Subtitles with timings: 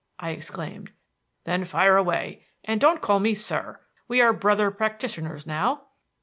[0.17, 0.93] I exclaimed.
[1.43, 5.89] "Then fire away; and don't call me 'sir.' We are brother practitioners now."